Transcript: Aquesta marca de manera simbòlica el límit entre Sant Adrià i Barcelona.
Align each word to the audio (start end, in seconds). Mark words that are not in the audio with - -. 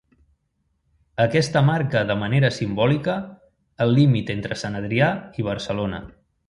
Aquesta 1.25 1.61
marca 1.67 2.01
de 2.13 2.17
manera 2.23 2.51
simbòlica 2.57 3.19
el 3.87 3.97
límit 4.01 4.35
entre 4.39 4.61
Sant 4.65 4.83
Adrià 4.85 5.17
i 5.43 5.49
Barcelona. 5.55 6.07